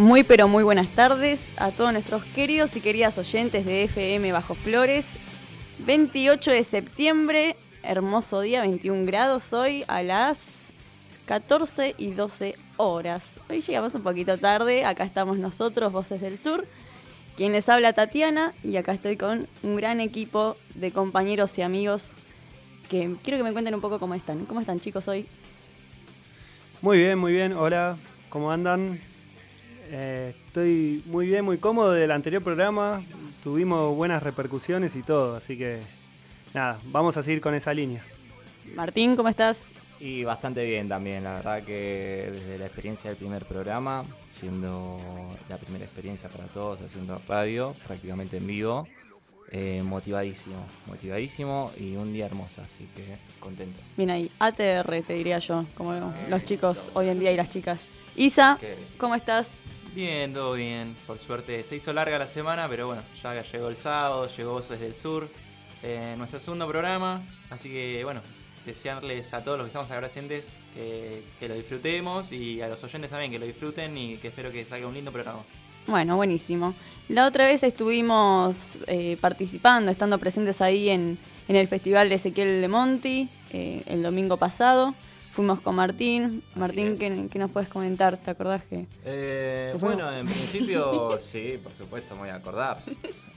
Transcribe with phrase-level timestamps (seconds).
[0.00, 4.54] Muy pero muy buenas tardes a todos nuestros queridos y queridas oyentes de FM Bajo
[4.54, 5.06] Flores.
[5.80, 10.72] 28 de septiembre, hermoso día, 21 grados hoy a las
[11.26, 13.24] 14 y 12 horas.
[13.50, 16.66] Hoy llegamos un poquito tarde, acá estamos nosotros, Voces del Sur.
[17.36, 22.16] Quien les habla Tatiana y acá estoy con un gran equipo de compañeros y amigos
[22.88, 24.46] que quiero que me cuenten un poco cómo están.
[24.46, 25.26] ¿Cómo están chicos hoy?
[26.80, 27.52] Muy bien, muy bien.
[27.52, 27.98] Hola,
[28.30, 29.09] ¿cómo andan?
[29.92, 33.02] Eh, estoy muy bien, muy cómodo del anterior programa.
[33.42, 35.80] Tuvimos buenas repercusiones y todo, así que
[36.54, 38.02] nada, vamos a seguir con esa línea.
[38.76, 39.70] Martín, ¿cómo estás?
[39.98, 44.98] Y bastante bien también, la verdad que desde la experiencia del primer programa, siendo
[45.48, 48.86] la primera experiencia para todos haciendo radio, prácticamente en vivo,
[49.50, 53.78] eh, motivadísimo, motivadísimo y un día hermoso, así que contento.
[53.96, 57.90] Bien ahí, ATR te diría yo, como los chicos hoy en día y las chicas.
[58.16, 58.58] Isa,
[58.96, 59.48] ¿cómo estás?
[59.94, 60.94] Bien, todo bien.
[61.06, 64.78] Por suerte se hizo larga la semana, pero bueno, ya llegó el sábado, llegó Voces
[64.78, 65.28] del Sur,
[65.82, 67.22] eh, nuestro segundo programa.
[67.50, 68.20] Así que bueno,
[68.64, 72.82] desearles a todos los que estamos acá presentes que, que, lo disfrutemos y a los
[72.84, 75.42] oyentes también que lo disfruten y que espero que salga un lindo programa.
[75.86, 76.74] Bueno, buenísimo.
[77.08, 81.18] La otra vez estuvimos eh, participando, estando presentes ahí en,
[81.48, 84.94] en, el Festival de Ezequiel de Monti eh, el domingo pasado.
[85.32, 86.42] Fuimos con Martín.
[86.56, 88.16] Martín, ¿qué, ¿qué, nos puedes comentar?
[88.16, 88.86] ¿Te acordás que.?
[89.04, 92.78] Eh, bueno, en principio, sí, por supuesto, me voy a acordar.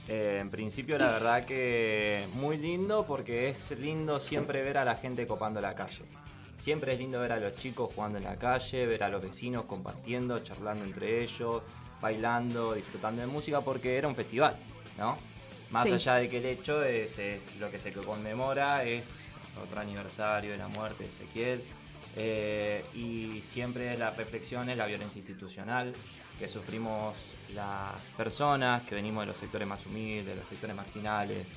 [0.08, 4.96] Eh, en principio, la verdad que muy lindo porque es lindo siempre ver a la
[4.96, 6.02] gente copando la calle.
[6.58, 9.64] Siempre es lindo ver a los chicos jugando en la calle, ver a los vecinos
[9.64, 11.62] compartiendo, charlando entre ellos,
[12.00, 14.56] bailando, disfrutando de música porque era un festival,
[14.98, 15.16] ¿no?
[15.70, 15.94] Más sí.
[15.94, 19.28] allá de que el hecho es, es lo que se conmemora, es
[19.62, 21.62] otro aniversario de la muerte de Ezequiel.
[22.16, 25.92] Eh, y siempre la reflexión es la violencia institucional
[26.38, 27.14] que sufrimos
[27.54, 31.48] las personas que venimos de los sectores más humildes, de los sectores marginales.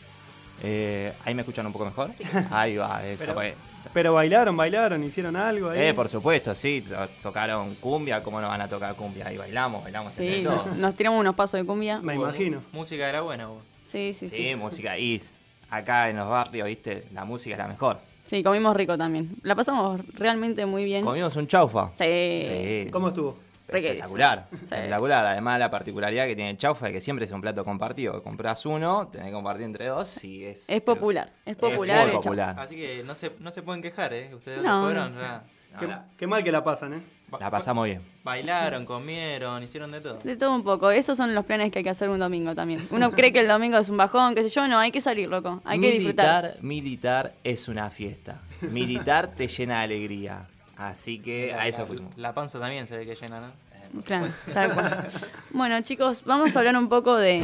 [0.63, 2.11] Eh, ¿Ahí me escuchan un poco mejor?
[2.51, 3.19] Ahí va, eso.
[3.19, 3.53] Pero, pues.
[3.93, 5.81] pero bailaron, bailaron, hicieron algo ahí.
[5.81, 6.83] Eh, por supuesto, sí,
[7.21, 9.27] tocaron cumbia, ¿cómo no van a tocar cumbia?
[9.27, 10.65] Ahí bailamos, bailamos sí, todo.
[10.75, 11.99] Nos tiramos unos pasos de cumbia.
[11.99, 12.63] Me imagino.
[12.71, 13.63] Música era buena, vos.
[13.83, 14.35] Sí, sí, sí.
[14.35, 15.21] Sí, música y
[15.69, 17.99] acá en los barrios, viste, la música es la mejor.
[18.27, 19.35] Sí, comimos rico también.
[19.43, 21.03] La pasamos realmente muy bien.
[21.03, 21.91] Comimos un chaufa.
[21.95, 22.43] Sí.
[22.45, 22.91] sí.
[22.91, 23.37] ¿Cómo estuvo?
[23.67, 24.55] Espectacular, sí.
[24.63, 25.25] espectacular.
[25.25, 28.21] Además, la particularidad que tiene el chaufa es que siempre es un plato compartido.
[28.23, 30.69] Compras uno, tenés que compartir entre dos y es.
[30.69, 32.07] Es popular, es popular.
[32.07, 32.59] Es muy popular.
[32.59, 34.33] Así que no se, no se pueden quejar, ¿eh?
[34.33, 34.83] Ustedes no.
[34.83, 35.43] fueron ya.
[35.79, 37.01] Qué, qué, mal que la pasan, ¿eh?
[37.39, 38.01] La pasamos bien.
[38.23, 40.19] Bailaron, comieron, hicieron de todo.
[40.23, 40.91] De todo un poco.
[40.91, 42.87] Esos son los planes que hay que hacer un domingo también.
[42.89, 44.67] Uno cree que el domingo es un bajón, qué sé yo.
[44.67, 45.61] No, hay que salir, loco.
[45.65, 46.57] Hay militar, que disfrutar.
[46.61, 48.39] Militar es una fiesta.
[48.61, 50.47] Militar te llena de alegría.
[50.77, 52.15] Así que a eso fuimos.
[52.17, 54.01] La panza también se ve que llena, ¿no?
[54.03, 55.07] Claro, tal cual.
[55.51, 57.41] Bueno, chicos, vamos a hablar un poco de.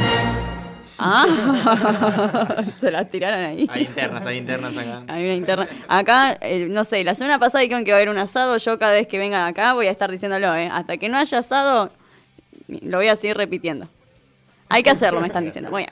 [0.98, 3.68] Ah, se las tiraron ahí.
[3.70, 5.04] Hay internas, hay internas acá.
[5.08, 5.68] Hay una interna.
[5.88, 8.58] Acá, eh, no sé, la semana pasada dijeron que va a haber un asado.
[8.58, 10.70] Yo cada vez que vengan acá voy a estar diciéndolo, ¿eh?
[10.72, 11.92] Hasta que no haya asado,
[12.68, 13.88] lo voy a seguir repitiendo.
[14.70, 15.70] Hay que hacerlo, me están diciendo.
[15.70, 15.92] Bueno,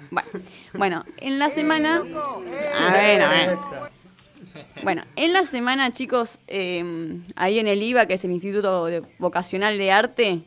[0.74, 2.04] bueno en la semana.
[2.80, 3.58] A ver, a ver.
[4.84, 9.04] Bueno, en la semana, chicos, eh, ahí en el IVA, que es el Instituto de
[9.20, 10.42] Vocacional de Arte,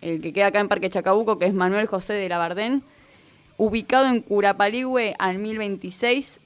[0.00, 2.84] el que queda acá en Parque Chacabuco, que es Manuel José de la Bardén,
[3.62, 6.40] ubicado en Curapaligüe al 1026,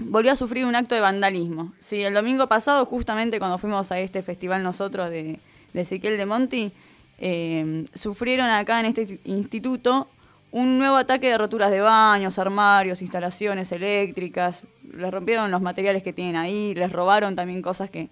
[0.00, 1.72] volvió a sufrir un acto de vandalismo.
[1.78, 5.38] Sí, el domingo pasado, justamente cuando fuimos a este festival nosotros de,
[5.72, 6.72] de Ezequiel de Monti,
[7.20, 10.08] eh, sufrieron acá en este instituto
[10.50, 14.62] un nuevo ataque de roturas de baños, armarios, instalaciones eléctricas.
[14.92, 18.08] Les rompieron los materiales que tienen ahí, les robaron también cosas que,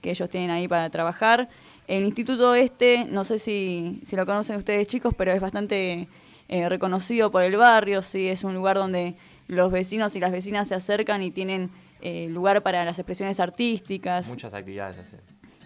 [0.00, 1.50] que ellos tienen ahí para trabajar.
[1.86, 6.08] El instituto este, no sé si, si lo conocen ustedes chicos, pero es bastante
[6.50, 9.14] eh, reconocido por el barrio, sí, es un lugar donde
[9.46, 14.26] los vecinos y las vecinas se acercan y tienen eh, lugar para las expresiones artísticas.
[14.26, 15.20] Muchas actividades hacer.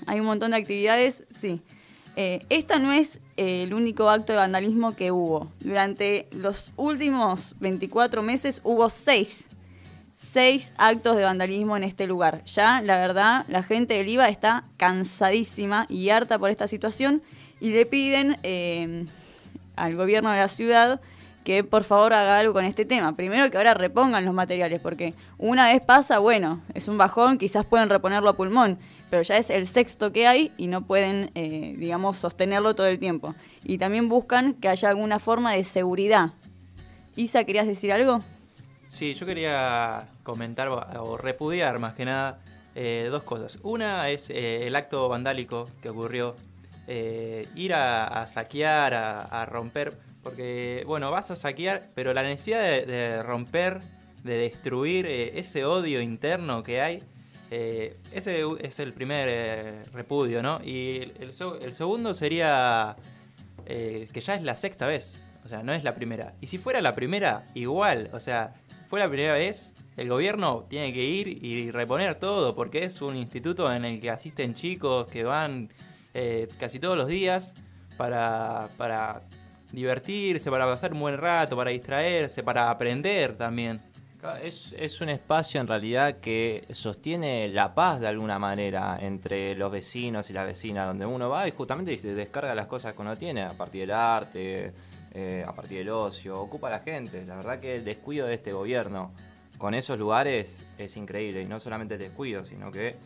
[0.06, 1.62] Hay un montón de actividades, sí.
[2.16, 5.50] Eh, esta no es eh, el único acto de vandalismo que hubo.
[5.60, 9.44] Durante los últimos 24 meses hubo seis,
[10.14, 12.44] seis actos de vandalismo en este lugar.
[12.44, 17.22] Ya, la verdad, la gente del IVA está cansadísima y harta por esta situación
[17.58, 18.36] y le piden
[19.76, 21.00] al gobierno de la ciudad
[21.44, 23.14] que por favor haga algo con este tema.
[23.16, 27.66] Primero que ahora repongan los materiales, porque una vez pasa, bueno, es un bajón, quizás
[27.66, 28.78] pueden reponerlo a pulmón,
[29.10, 32.98] pero ya es el sexto que hay y no pueden, eh, digamos, sostenerlo todo el
[32.98, 33.34] tiempo.
[33.62, 36.30] Y también buscan que haya alguna forma de seguridad.
[37.14, 38.22] Isa, ¿querías decir algo?
[38.88, 42.40] Sí, yo quería comentar o repudiar más que nada
[42.74, 43.58] eh, dos cosas.
[43.62, 46.34] Una es eh, el acto vandálico que ocurrió
[46.86, 53.22] eh, ir a, saquear, a, romper, porque, bueno, vas a saquear, pero la necesidad de,
[53.22, 53.80] romper,
[54.22, 57.02] de destruir eh, ese odio interno que hay,
[57.50, 60.60] eh, ese es el primer repudio, ¿no?
[60.64, 62.96] Y el, el seg- el segundo sería
[63.66, 66.34] que ya es la sexta vez, o sea, no es la primera.
[66.40, 68.54] Y si fuera la primera, igual, o sea,
[68.88, 73.16] fue la primera vez, el gobierno tiene que ir y reponer todo, porque es un
[73.16, 75.70] instituto en el que asisten chicos que van
[76.14, 77.54] eh, casi todos los días
[77.96, 79.22] para, para
[79.72, 83.80] divertirse, para pasar un buen rato, para distraerse, para aprender también.
[84.42, 89.70] Es, es un espacio en realidad que sostiene la paz de alguna manera entre los
[89.70, 93.18] vecinos y las vecinas, donde uno va y justamente se descarga las cosas que uno
[93.18, 94.72] tiene a partir del arte,
[95.12, 97.26] eh, a partir del ocio, ocupa a la gente.
[97.26, 99.12] La verdad que el descuido de este gobierno
[99.58, 102.96] con esos lugares es increíble y no solamente el descuido, sino que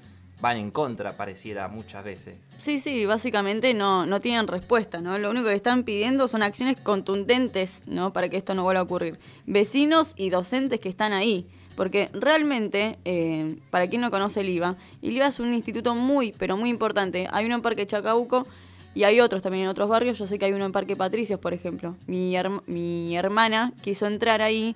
[0.40, 2.36] van en contra, pareciera muchas veces.
[2.58, 5.18] Sí, sí, básicamente no, no tienen respuesta, ¿no?
[5.18, 8.12] Lo único que están pidiendo son acciones contundentes, ¿no?
[8.12, 9.18] Para que esto no vuelva a ocurrir.
[9.46, 11.46] Vecinos y docentes que están ahí.
[11.76, 16.32] Porque realmente, eh, para quien no conoce el IVA, el IVA es un instituto muy,
[16.36, 17.28] pero muy importante.
[17.30, 18.48] Hay uno en Parque Chacabuco
[18.96, 20.18] y hay otros también en otros barrios.
[20.18, 21.96] Yo sé que hay uno en Parque Patricios, por ejemplo.
[22.08, 24.74] Mi, herm- mi hermana quiso entrar ahí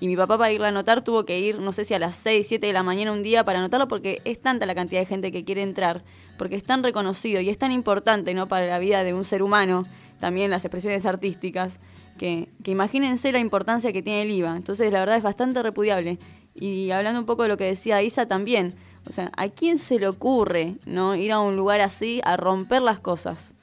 [0.00, 2.16] y mi papá para irla a anotar tuvo que ir, no sé si a las
[2.16, 5.06] 6, 7 de la mañana un día para anotarlo porque es tanta la cantidad de
[5.06, 6.02] gente que quiere entrar,
[6.38, 8.48] porque es tan reconocido y es tan importante ¿no?
[8.48, 9.86] para la vida de un ser humano,
[10.18, 11.80] también las expresiones artísticas,
[12.18, 14.56] que, que imagínense la importancia que tiene el IVA.
[14.56, 16.18] Entonces la verdad es bastante repudiable.
[16.54, 18.74] Y hablando un poco de lo que decía Isa también,
[19.06, 22.82] o sea, ¿a quién se le ocurre no ir a un lugar así a romper
[22.82, 23.54] las cosas?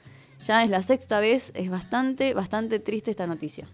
[0.44, 3.68] Ya es la sexta vez, es bastante, bastante triste esta noticia.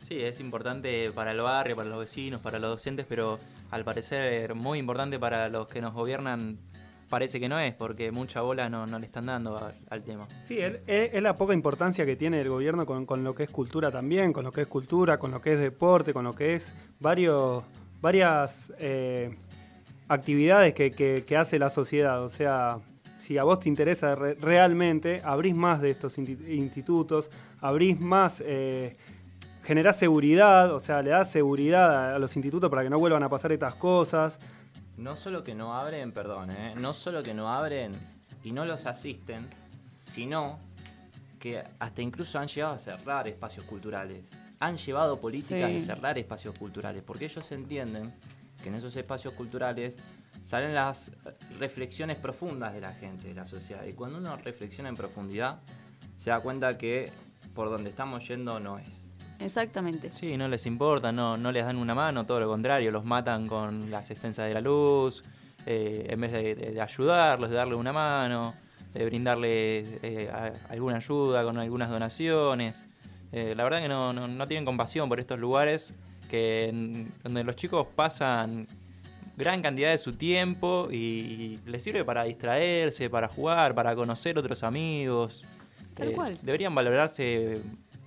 [0.00, 3.38] Sí, es importante para el barrio, para los vecinos, para los docentes, pero
[3.70, 6.58] al parecer muy importante para los que nos gobiernan
[7.08, 9.58] parece que no es, porque mucha bola no, no le están dando
[9.88, 10.26] al, tema.
[10.44, 13.90] Sí, es, la poca importancia que tiene el gobierno con, con lo que es cultura
[13.90, 16.72] también, con lo que es cultura, con lo que es deporte, con lo que es
[17.00, 17.64] varios,
[18.00, 19.36] varias eh,
[20.08, 22.22] actividades que, que- hace la sociedad.
[22.24, 22.78] O sea,
[23.20, 27.30] si a vos te interesa re- realmente, abrís más de estos institutos,
[27.60, 28.96] abrís más, eh,
[29.62, 33.22] generás seguridad, o sea, le das seguridad a, a los institutos para que no vuelvan
[33.22, 34.38] a pasar estas cosas.
[34.96, 36.74] No solo que no abren, perdón, ¿eh?
[36.76, 37.92] no solo que no abren
[38.44, 39.48] y no los asisten,
[40.06, 40.58] sino
[41.38, 44.30] que hasta incluso han llegado a cerrar espacios culturales.
[44.58, 45.74] Han llevado políticas Sí.
[45.76, 48.12] de cerrar espacios culturales, porque ellos entienden
[48.62, 49.98] que en esos espacios culturales
[50.44, 51.10] salen las
[51.58, 53.84] reflexiones profundas de la gente, de la sociedad.
[53.84, 55.60] Y cuando uno reflexiona en profundidad,
[56.16, 57.10] se da cuenta que
[57.54, 59.09] por donde estamos yendo no es.
[59.40, 60.12] Exactamente.
[60.12, 63.46] Sí, no les importa, no, no les dan una mano, todo lo contrario, los matan
[63.46, 65.24] con las expensas de la luz,
[65.66, 68.54] eh, en vez de, ayudarlos, de darle una mano,
[68.92, 72.84] de brindarle eh, a- alguna ayuda con algunas donaciones.
[73.32, 75.94] Eh, la verdad que no, no- no tienen compasión por estos lugares
[76.28, 78.66] que en- donde los chicos pasan
[79.36, 84.36] gran cantidad de su tiempo y, y les sirve para distraerse, para jugar, para conocer
[84.38, 85.44] otros amigos.
[85.94, 86.38] Tal Eh, cual.
[86.42, 87.62] Deberían valorarse,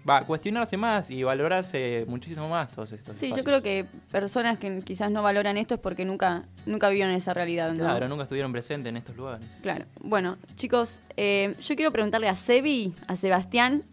[0.07, 4.81] va, cuestionarse más y valorarse muchísimo más todos estos Sí, yo creo que personas que
[4.81, 7.71] quizás no valoran esto es porque nunca, nunca vivieron esa realidad.
[7.71, 7.79] ¿no?
[7.79, 9.47] Claro, nunca estuvieron presentes en estos lugares.
[9.61, 9.85] Claro.
[10.01, 13.83] Bueno, chicos, eh, yo quiero preguntarle a Sebi, a Sebastián,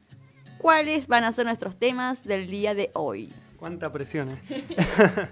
[0.58, 3.32] cuáles van a ser nuestros temas del día de hoy.
[3.56, 4.38] Cuánta presión, ¿eh?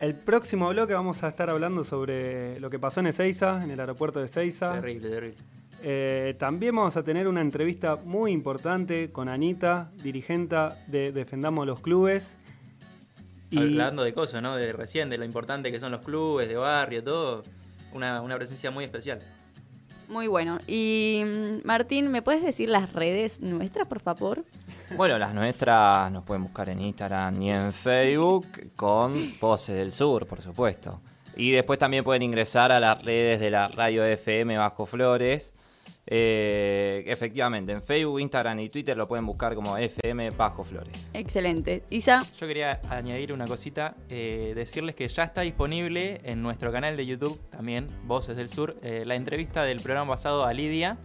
[0.00, 3.80] El próximo bloque vamos a estar hablando sobre lo que pasó en Ezeiza, en el
[3.80, 4.74] aeropuerto de Ezeiza.
[4.74, 5.38] Terrible, terrible.
[5.82, 11.80] Eh, también vamos a tener una entrevista muy importante con Anita, dirigenta de Defendamos los
[11.80, 12.36] Clubes.
[13.50, 14.56] Y Hablando de cosas, ¿no?
[14.56, 17.44] De recién, de lo importante que son los clubes, de barrio, todo.
[17.92, 19.20] Una, una presencia muy especial.
[20.08, 20.58] Muy bueno.
[20.66, 24.44] Y mm, Martín, ¿me puedes decir las redes nuestras, por favor?
[24.96, 30.26] Bueno, las nuestras nos pueden buscar en Instagram y en Facebook con Voces del Sur,
[30.26, 31.00] por supuesto.
[31.36, 35.54] Y después también pueden ingresar a las redes de la radio FM Bajo Flores.
[36.06, 41.06] Eh, efectivamente, en Facebook, Instagram y Twitter lo pueden buscar como FM Bajo Flores.
[41.14, 41.82] Excelente.
[41.90, 46.96] Isa, Yo quería añadir una cosita, eh, decirles que ya está disponible en nuestro canal
[46.96, 50.98] de YouTube, también Voces del Sur, eh, la entrevista del programa pasado a Lidia.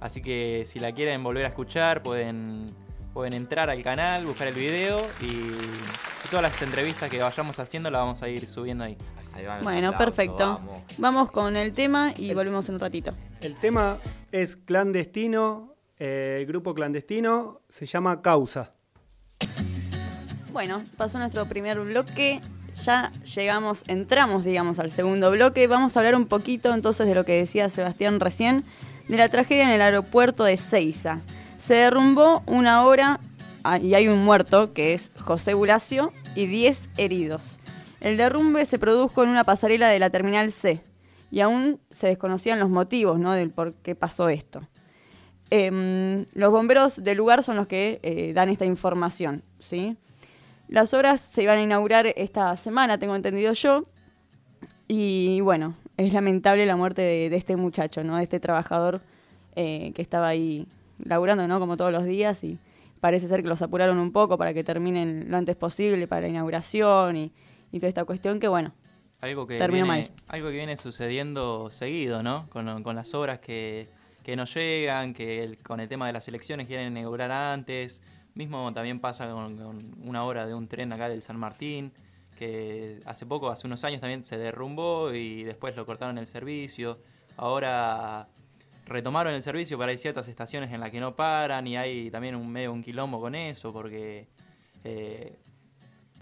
[0.00, 2.66] Así que si la quieren volver a escuchar, pueden,
[3.14, 7.90] pueden entrar al canal, buscar el video y, y todas las entrevistas que vayamos haciendo
[7.90, 8.98] las vamos a ir subiendo ahí.
[9.34, 10.46] Ahí van los bueno, aplausos, perfecto.
[10.46, 10.82] vamos.
[10.98, 13.12] Vamos con el tema y volvemos en un ratito.
[13.40, 13.98] el tema
[14.30, 18.72] es clandestino, eh, el grupo clandestino se llama Causa.
[20.52, 22.40] Bueno, pasó nuestro primer bloque.
[22.84, 25.66] Ya llegamos, entramos, digamos, al segundo bloque.
[25.66, 28.64] Vamos a hablar un poquito entonces de lo que decía Sebastián recién,
[29.08, 31.20] de la tragedia en el aeropuerto de Ceiza.
[31.58, 33.20] Se derrumbó una hora
[33.64, 37.60] ah, y hay un muerto, que es José Bulacio, y 10 heridos.
[38.02, 40.82] El derrumbe se produjo en una pasarela de la Terminal C
[41.30, 43.32] y aún se desconocían los motivos ¿no?
[43.32, 44.66] del por qué pasó esto.
[45.50, 49.44] Em, los bomberos del lugar son los que eh, dan esta información.
[49.60, 49.96] ¿sí?
[50.66, 53.84] Las obras se iban a inaugurar esta semana, tengo entendido yo,
[54.88, 58.16] y bueno, es lamentable la muerte de, este muchacho, ¿no?
[58.16, 59.00] de este trabajador
[59.54, 60.66] eh, que estaba ahí
[61.04, 61.60] laburando ¿no?
[61.60, 62.58] como todos los días y
[62.98, 66.28] parece ser que los apuraron un poco para que terminen lo antes posible para la
[66.28, 67.32] inauguración y,
[67.72, 68.72] y toda esta cuestión que bueno,
[69.20, 70.10] algo que terminó viene, mal.
[70.28, 72.48] Algo que viene sucediendo seguido, ¿no?
[72.50, 73.88] Con, con las obras que,
[74.22, 78.02] que no llegan, que el- con el tema de las elecciones quieren inaugurar antes.
[78.34, 81.92] Mismo también pasa con, con una obra de un tren acá del San Martín,
[82.38, 86.98] que hace poco, hace unos años también se derrumbó y después lo cortaron el servicio.
[87.36, 88.28] Ahora
[88.86, 92.34] retomaron el servicio, pero hay ciertas estaciones en las que no paran y hay también
[92.34, 94.26] un medio un quilombo con eso, porque
[94.84, 95.36] eh,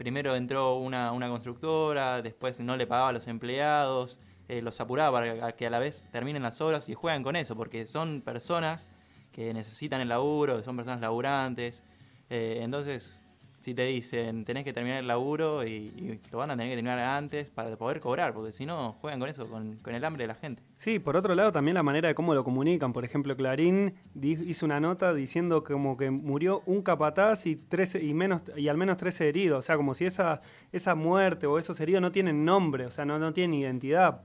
[0.00, 5.20] primero entró una, una constructora, después no le pagaba a los empleados, eh, los apuraba
[5.20, 8.90] para que a la vez terminen las obras y juegan con eso, porque son personas
[9.30, 11.82] que necesitan el laburo, son personas laburantes.
[12.30, 13.22] eh, entonces,
[13.60, 16.98] si te dicen tenés que terminar el laburo y, lo van a tener que terminar
[16.98, 20.34] antes para poder cobrar, porque si no, juegan con eso, con, el hambre de la
[20.34, 20.62] gente.
[20.76, 22.92] Sí, por otro lado también la manera de cómo lo comunican.
[22.92, 28.14] Por ejemplo, Clarín hizo una nota diciendo como que murió un capataz y 13, y
[28.14, 29.58] menos y al menos 13 heridos.
[29.58, 30.40] O sea, como si esa,
[30.72, 34.22] esa muerte o esos heridos no tienen nombre, o sea, no, no tienen identidad.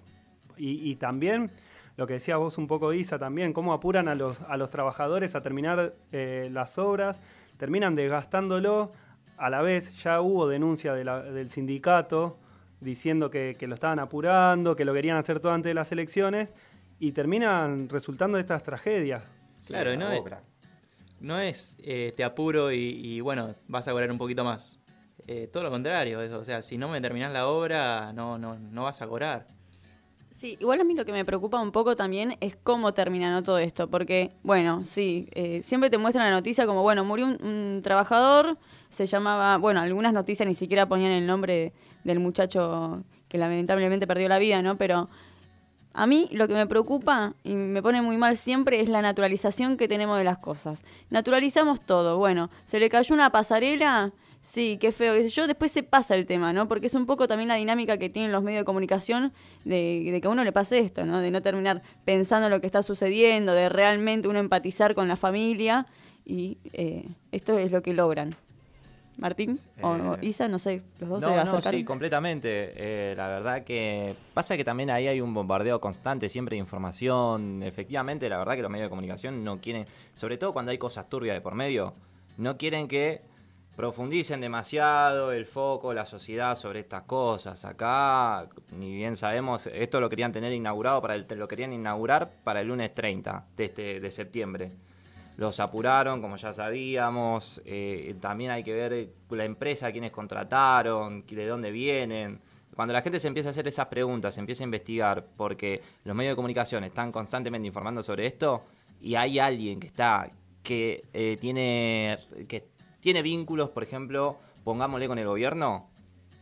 [0.58, 1.52] Y, y también
[1.98, 5.34] lo que decías vos un poco, Isa, también, cómo apuran a los, a los trabajadores
[5.36, 7.22] a terminar eh, las obras,
[7.58, 8.92] terminan desgastándolo.
[9.38, 12.38] A la vez ya hubo denuncia de la- del sindicato
[12.80, 16.54] diciendo que, que lo estaban apurando, que lo querían hacer todo antes de las elecciones,
[17.00, 19.24] y terminan resultando estas tragedias.
[19.68, 20.24] Claro, y no es,
[21.20, 24.80] no es eh, te apuro y, y, bueno, vas a cobrar un poquito más.
[25.28, 28.58] Eh, todo lo contrario, eso, o sea, si no me terminás la obra, no, no,
[28.60, 29.48] no vas a cobrar.
[30.30, 33.42] Sí, igual a mí lo que me preocupa un poco también es cómo termina ¿no?
[33.42, 37.42] todo esto, porque, bueno, sí, eh, siempre te muestran la noticia como, bueno, murió un,
[37.42, 38.58] un trabajador,
[38.96, 41.74] se llamaba, bueno, algunas noticias ni siquiera ponían el nombre de-
[42.04, 44.78] del muchacho que lamentablemente perdió la vida, ¿no?
[44.78, 45.10] Pero
[45.94, 49.78] a mí lo que me preocupa y me pone muy mal siempre es la naturalización
[49.78, 50.82] que tenemos de las cosas.
[51.10, 52.18] Naturalizamos todo.
[52.18, 54.12] Bueno, se le cayó una pasarela,
[54.42, 55.48] sí, qué feo, qué yo.
[55.48, 56.68] Después se pasa el tema, ¿no?
[56.68, 59.32] Porque es un poco también la dinámica que tienen los medios de comunicación
[59.64, 61.20] de, de que a uno le pase esto, ¿no?
[61.22, 65.16] De no terminar pensando en lo que está sucediendo, de realmente uno empatizar con la
[65.16, 65.88] familia.
[66.26, 68.36] Y eh, esto es lo que logran.
[69.18, 71.80] Martín o Eh, Isa, no sé, los dos se No, no, acercaron.
[71.80, 72.74] sí, completamente.
[72.76, 77.64] Eh, la verdad que pasa que también ahí hay un bombardeo constante, siempre de información.
[77.64, 81.08] Efectivamente, la verdad que los medios de comunicación no quieren, sobre todo cuando hay cosas
[81.10, 81.94] turbias de por medio,
[82.38, 83.22] no quieren que
[83.76, 87.66] profundicen demasiado el foco, la sociedad sobre estas cosas.
[87.66, 92.62] Acá, ni bien sabemos, esto lo querían tener inaugurado para el, lo querían inaugurar para
[92.62, 94.72] el lunes 30 de este de septiembre.
[95.38, 97.62] Los apuraron, como ya sabíamos.
[97.66, 102.40] eh, también hay que ver la empresa, quiénes contrataron, de dónde vienen.
[102.76, 106.16] Cuando la gente se empieza a hacer esas preguntas, se empieza a investigar, porque los
[106.16, 108.64] medios de comunicación están constantemente informando sobre esto,
[109.02, 110.30] y hay alguien que está,
[110.62, 112.68] que eh, tiene, que
[113.00, 115.90] tiene vínculos, por ejemplo, pongámosle con el gobierno,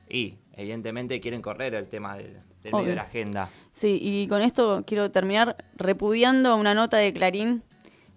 [0.10, 3.50] y evidentemente quieren correr el tema del, del medio de la agenda.
[3.72, 7.64] Sí, y con esto quiero terminar repudiando una nota de Clarín,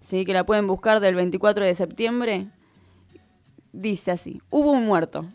[0.01, 2.47] sí, que la pueden buscar del 24 de septiembre.
[3.71, 5.25] Dice así, hubo un muerto.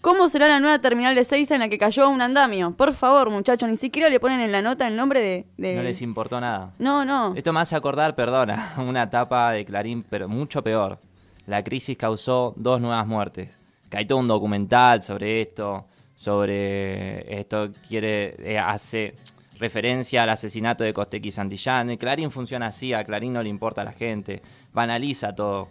[0.00, 2.72] ¿Cómo será la nueva terminal de Seiza en la que cayó un andamio?
[2.76, 5.46] Por favor, muchachos, ni siquiera le ponen en la nota el nombre de...
[5.56, 6.72] de- No les importó nada.
[6.78, 7.34] No, no.
[7.34, 10.98] Esto me hace acordar, perdona, una etapa de Clarín, pero mucho peor.
[11.46, 13.58] La crisis causó dos nuevas muertes.
[13.90, 19.14] Que hay todo un documental sobre esto, sobre esto quiere eh, hace
[19.58, 21.90] referencia al asesinato de Costequi Santillán.
[21.90, 25.68] El Clarín funciona así, a Clarín no le importa a la gente, banaliza todo.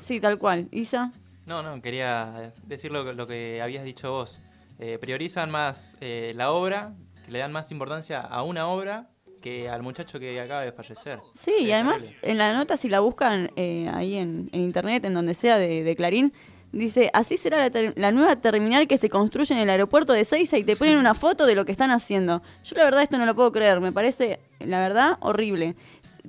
[0.00, 0.68] Sí, tal cual.
[0.70, 1.12] Isa.
[1.46, 4.40] No, no, quería decir lo, que- lo que habías dicho vos.
[4.78, 6.94] Eh, priorizan más eh, la obra,
[7.24, 9.08] que le dan más importancia a una obra
[9.42, 11.20] que al muchacho que acaba de fallecer.
[11.38, 12.30] Sí, y además terrible.
[12.30, 15.84] en la nota, si la buscan eh, ahí en, en internet, en donde sea de,
[15.84, 16.32] de Clarín,
[16.72, 20.24] dice, así será la, ter- la nueva terminal que se construye en el aeropuerto de
[20.24, 22.42] Seiza y te ponen una foto de lo que están haciendo.
[22.64, 25.76] Yo la verdad esto no lo puedo creer, me parece, la verdad, horrible.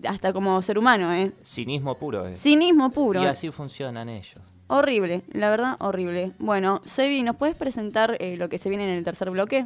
[0.08, 1.32] Hasta como ser humano, ¿eh?
[1.44, 2.26] Cinismo puro.
[2.26, 2.40] es.
[2.42, 3.22] Cinismo puro.
[3.22, 4.40] Y así funcionan ellos.
[4.68, 6.32] Horrible, la verdad, horrible.
[6.40, 9.66] Bueno, Sebi, ¿nos puedes presentar eh, lo que se viene en el tercer bloque?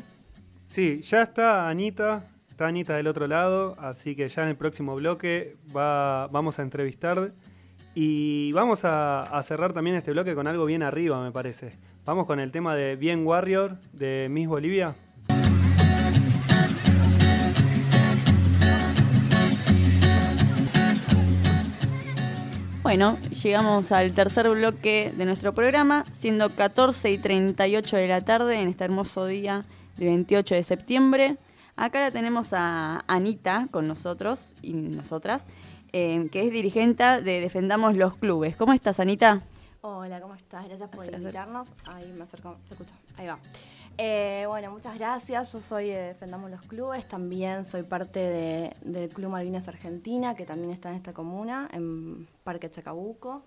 [0.65, 4.95] Sí, ya está Anita está Anita del otro lado, así que ya en el próximo
[4.95, 7.31] bloque va, vamos a entrevistar
[7.95, 11.73] y vamos a, cerrar también este bloque con algo bien arriba, me parece.
[12.05, 14.95] Vamos con el tema de Bien Warrior de Miss Bolivia.
[22.81, 28.59] Bueno, llegamos al tercer bloque de nuestro programa, siendo 14 y 38 de la tarde
[28.59, 29.65] en este hermoso día
[29.97, 31.37] del 28 de septiembre.
[31.75, 35.45] Acá la tenemos a Anita con nosotros y nosotras,
[35.93, 38.55] eh, que es dirigente de Defendamos los Clubes.
[38.55, 39.41] ¿Cómo estás, Anita?
[39.81, 40.65] Hola, ¿cómo estás?
[40.67, 41.21] Gracias por Gracias.
[41.21, 41.67] invitarnos.
[41.85, 42.93] Ahí me acerco, se escucha.
[43.17, 43.37] Ahí va.
[43.97, 45.51] Eh, bueno, muchas gracias.
[45.53, 47.07] Yo soy de Defendamos los Clubes.
[47.07, 52.27] También soy parte de- del Club Malvinas Argentina, que también está en esta comuna, en
[52.43, 53.43] Parque Chacabuco.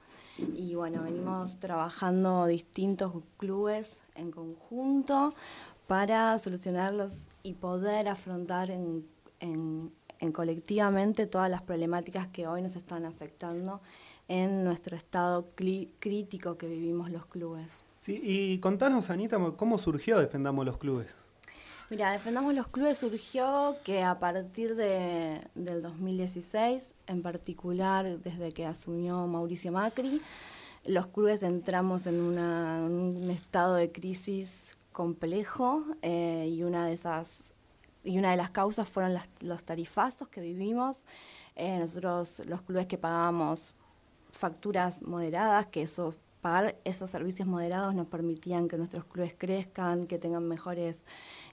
[0.55, 5.35] Y bueno, venimos trabajando distintos clubes en conjunto
[5.87, 9.05] para solucionarlos y poder afrontar en,
[9.41, 13.80] en- en colectivamente todas las problemáticas que hoy nos están afectando
[14.28, 17.70] en nuestro estado crítico que vivimos los clubes.
[18.00, 21.14] Sí, y contanos, Anita, cómo surgió Defendamos los Clubes.
[21.90, 28.66] Mira, Defendamos los Clubes surgió que a partir de, del 2016, en particular desde que
[28.66, 30.20] asumió Mauricio Macri,
[30.85, 36.92] los clubes entramos en, una- en un estado de crisis complejo eh, y una de
[36.94, 37.52] esas
[38.06, 40.96] y una de las causas fueron las- los tarifazos que vivimos.
[41.56, 43.75] Eh, nosotros, los clubes que pagábamos
[44.30, 50.16] facturas moderadas, que eso pagar esos servicios moderados nos permitían que nuestros clubes crezcan, que
[50.18, 51.04] tengan mejores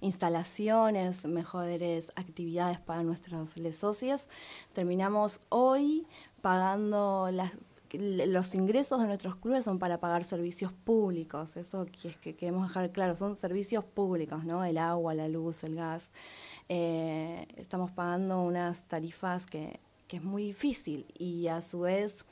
[0.02, 4.28] instalaciones, mejores actividades para nuestros les socios.
[4.74, 6.06] Terminamos hoy
[6.42, 7.52] pagando las
[7.94, 12.92] los ingresos de nuestros clubes son para pagar servicios públicos, eso es que queremos dejar
[12.92, 14.66] claro, son servicios públicos, ¿no?
[14.66, 16.10] El agua, la luz, el gas.
[16.70, 22.26] Eh, estamos pagando unas tarifas que, que es muy difícil y a su vez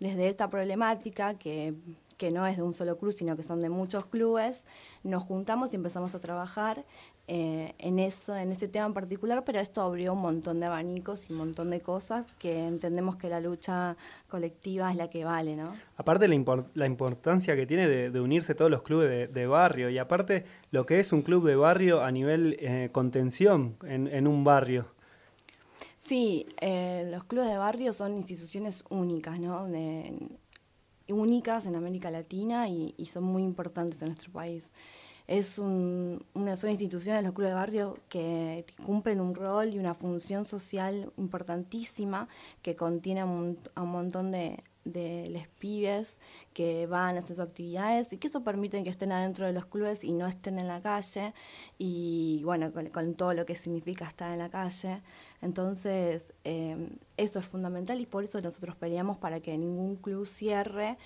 [0.00, 1.74] desde esta problemática que,
[2.18, 4.64] que no es de un solo club, sino que son de muchos clubes,
[5.02, 6.84] nos juntamos y empezamos a trabajar
[7.28, 11.28] eh, en eso, en ese tema en particular, pero esto abrió un montón de abanicos
[11.28, 13.96] y un montón de cosas que entendemos que la lucha
[14.28, 15.74] colectiva es la que vale, ¿no?
[15.96, 19.90] Aparte la, la importancia que tiene de, de unirse todos los clubes de, de barrio
[19.90, 24.26] y aparte lo que es un club de barrio a nivel eh, contención en, en
[24.26, 24.86] un barrio.
[25.98, 29.66] Sí, eh, los clubes de barrio son instituciones únicas, ¿no?
[29.66, 30.38] De-
[31.08, 34.72] únicas en América Latina y, y son muy importantes en nuestro país.
[35.26, 39.94] Es un- una, son instituciones, los clubes de barrio, que cumplen un rol y una
[39.94, 42.28] función social importantísima
[42.62, 46.18] que contiene a un, a un montón de, de les pibes
[46.54, 49.66] que van a hacer sus actividades y que eso permite que estén adentro de los
[49.66, 51.34] clubes y no estén en la calle
[51.76, 55.02] y bueno, con, con todo lo que significa estar en la calle.
[55.42, 60.96] Entonces, eh, eso es fundamental y por eso nosotros peleamos para que ningún club cierre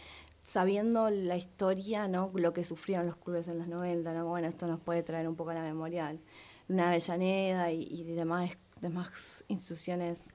[0.51, 2.33] sabiendo la historia, ¿no?
[2.35, 4.27] lo que sufrieron los clubes en los 90, ¿no?
[4.27, 6.19] bueno, esto nos puede traer un poco a la memorial.
[6.69, 10.31] Una Avellaneda y, y demás, demás instituciones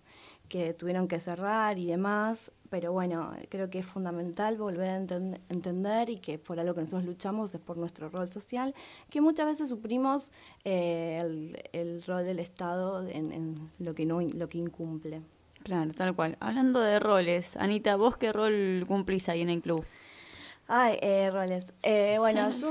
[0.47, 5.41] que tuvieron que cerrar y demás, pero bueno, creo que es fundamental volver a enten-
[5.49, 8.73] entender y que por algo que nosotros luchamos es por nuestro rol social,
[9.09, 10.31] que muchas veces suprimos
[10.63, 15.23] eh, el, el rol del Estado en, en lo que no lo que incumple.
[15.65, 16.37] Claro, tal cual.
[16.41, 19.83] Hablando de roles, Anita, ¿vos qué rol cumplís ahí en el club?
[20.67, 21.73] Ay, eh, roles.
[21.81, 22.69] Eh, bueno, yo,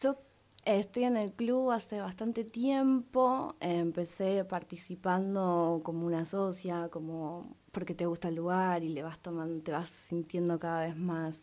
[0.00, 0.16] yo
[0.64, 3.54] estoy en el club hace bastante tiempo.
[3.60, 9.62] Empecé participando como una socia, como porque te gusta el lugar y le vas tomando,
[9.62, 11.36] te vas sintiendo cada vez más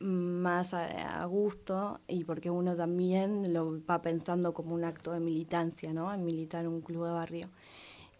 [0.00, 5.20] más a, a gusto y porque uno también lo va pensando como un acto de
[5.20, 6.12] militancia, ¿no?
[6.12, 7.48] En militar un club de barrio.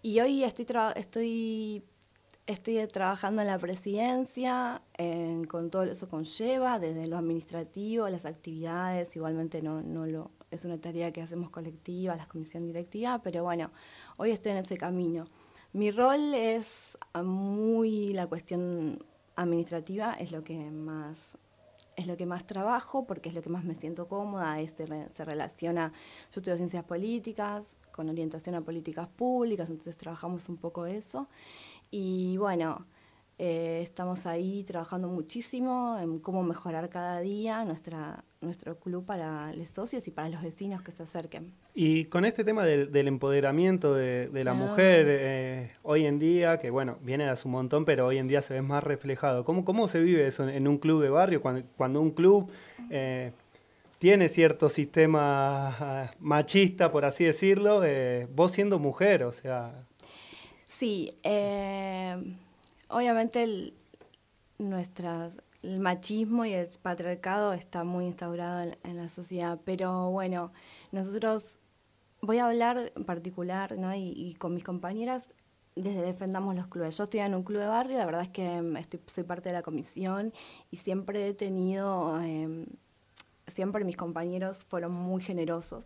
[0.04, 1.82] Y hoy estoy estoy
[2.46, 9.16] Estoy trabajando en la presidencia, en- con todo eso conlleva, desde lo administrativo, las actividades,
[9.16, 13.70] igualmente no, no lo, es una tarea que hacemos colectiva, la comisión directiva, pero bueno,
[14.18, 15.24] hoy estoy en ese camino.
[15.72, 19.02] Mi rol es ah, muy la cuestión
[19.36, 21.38] administrativa, es lo que más
[21.96, 24.86] es lo que más trabajo porque es lo que más me siento cómoda, es, se,
[25.08, 25.88] se relaciona,
[26.34, 31.28] yo estudio ciencias políticas, con orientación a políticas públicas, entonces trabajamos un poco eso.
[31.90, 32.84] Y bueno,
[33.38, 39.70] eh, estamos ahí trabajando muchísimo en cómo mejorar cada día nuestra, nuestro club para los
[39.70, 41.52] socios y para los vecinos que se acerquen.
[41.74, 44.54] Y con este tema del, del empoderamiento de, de la Ah.
[44.54, 48.28] mujer eh, hoy en día, que bueno, viene de hace un montón, pero hoy en
[48.28, 49.44] día se ve más reflejado.
[49.44, 51.42] ¿Cómo, cómo se vive eso en, en un club de barrio?
[51.42, 52.48] Cuando, cuando un club
[52.90, 53.32] eh,
[54.04, 59.86] tiene cierto sistema ah, machista, por así decirlo, eh, vos siendo mujer, o sea...
[60.66, 62.36] Sí, eh,
[62.88, 63.72] obviamente el,
[64.58, 70.52] nuestras, el machismo y el patriarcado está muy instaurado en, la sociedad, pero bueno,
[70.92, 71.56] nosotros,
[72.20, 73.94] voy a hablar en particular, ¿no?
[73.94, 75.30] y, con mis compañeras,
[75.76, 76.96] desde Defendamos los Clubes.
[76.96, 79.48] Yo estoy en un club de barrio, la verdad es que mm, estoy, soy parte
[79.48, 80.32] de la comisión
[80.70, 82.66] y siempre he tenido, em,
[83.46, 85.84] siempre mis compañeros fueron muy generosos.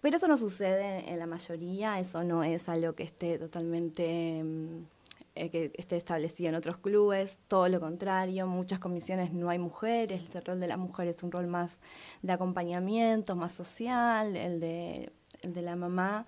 [0.00, 4.38] Pero eso no sucede en la mayoría, eso no es algo que esté totalmente...
[4.38, 4.86] Em,
[5.34, 10.34] eh, que esté establecido en otros clubes, todo lo contrario, muchas comisiones no hay mujeres,
[10.34, 11.78] el rol de la mujer es un rol más
[12.22, 16.26] de acompañamiento, más social, el de, el de la mamá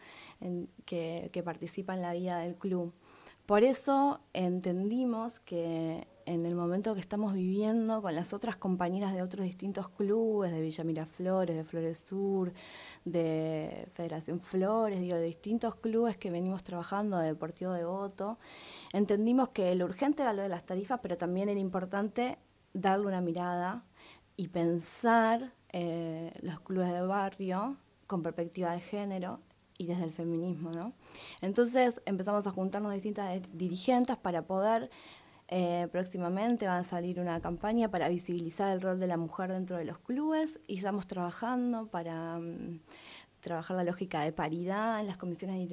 [0.84, 2.92] que participa en la vida del club.
[3.46, 9.22] Por eso entendimos que en el momento que estamos viviendo con las otras compañeras de
[9.22, 12.52] otros distintos clubes, de Villa Miraflores, de Flores Sur,
[13.04, 18.38] de Federación Flores, digo, de distintos clubes que venimos trabajando, de Deportivo Devoto,
[18.92, 22.38] entendimos que lo urgente era lo de las tarifas, pero también era importante
[22.72, 23.84] darle una mirada
[24.36, 29.40] y pensar eh, los clubes de barrio con perspectiva de género
[29.80, 30.92] y desde el feminismo, ¿no?
[31.40, 34.90] Entonces empezamos a juntarnos distintas dirigentes para poder
[35.52, 39.76] eh, próximamente va a salir una campaña para visibilizar el rol de la mujer dentro
[39.78, 42.78] de los clubes y estamos trabajando para mm,
[43.40, 45.68] trabajar la lógica de paridad en las comisiones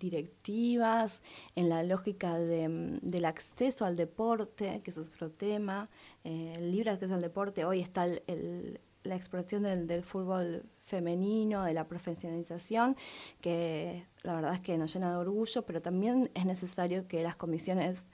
[0.00, 1.22] directivas,
[1.54, 5.88] en la lógica mm, del acceso al deporte, que es otro tema,
[6.24, 7.64] eh, el libre acceso al deporte.
[7.64, 12.96] Hoy está la exploración del, del fútbol femenino, de la profesionalización,
[13.40, 17.36] que la verdad es que nos llena de orgullo, pero también es necesario que las
[17.36, 18.06] comisiones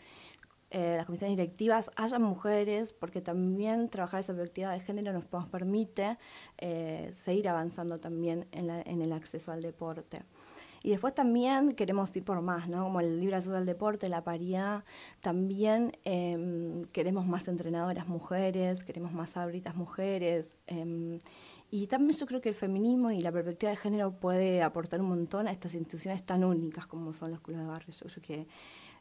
[0.71, 6.19] eh, las comisiones directivas hayan mujeres, porque también trabajar esa perspectiva de género nos, permite
[6.59, 10.23] eh, seguir avanzando también en, el acceso al deporte.
[10.83, 12.85] Y después también queremos ir por más, ¿no?
[12.85, 14.85] Como el libre acceso al deporte, la paridad.
[15.21, 20.57] También em, queremos más entrenadoras mujeres, queremos más árbitras mujeres.
[20.67, 21.19] Em,
[21.71, 25.09] y también yo creo que el feminismo y la perspectiva de género puede aportar un
[25.09, 27.93] montón a estas instituciones tan únicas como son los clubes de barrio.
[27.93, 28.47] Yo creo que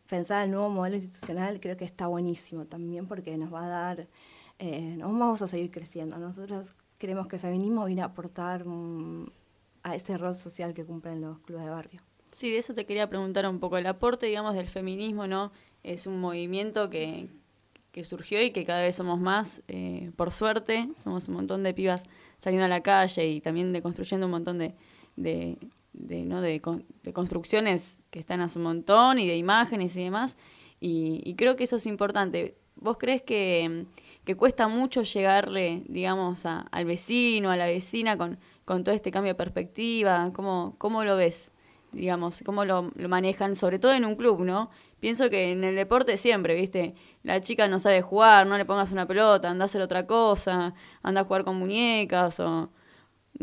[0.07, 4.07] pensar el nuevo modelo institucional creo que está buenísimo también porque nos va a dar,
[4.59, 6.17] eh, nos vamos a seguir creciendo.
[6.17, 9.29] Nosotros creemos que el feminismo viene a aportar mm,
[9.83, 12.01] a ese rol social que cumplen los clubes de barrio.
[12.31, 13.77] Sí, de eso te quería preguntar un poco.
[13.77, 15.51] El aporte, digamos, del feminismo, ¿no?
[15.83, 17.29] Es un movimiento que,
[17.91, 20.89] que surgió y que cada vez somos más, eh, por suerte.
[20.95, 22.03] Somos un montón de pibas
[22.37, 25.57] saliendo a la calle y también de construyendo un montón de,
[25.97, 26.41] ¿no?
[26.41, 26.61] de,
[27.03, 30.37] de, construcciones que están a su montón y de imágenes y demás.
[30.79, 32.57] Y, creo que eso es importante.
[32.75, 33.85] ¿Vos crees que,
[34.23, 39.11] que cuesta mucho llegarle, digamos, a, al vecino, a la vecina con, con todo este
[39.11, 40.31] cambio de perspectiva?
[40.33, 41.51] ¿Cómo, cómo lo ves?
[41.91, 43.55] Digamos, ¿cómo lo, lo manejan?
[43.55, 44.69] Sobre todo en un club, ¿no?
[44.99, 46.93] Pienso que en el deporte siempre, ¿viste?
[47.23, 50.75] La chica no sabe jugar, no le pongas una pelota, anda a hacer otra cosa,
[51.01, 52.69] anda a jugar con muñecas o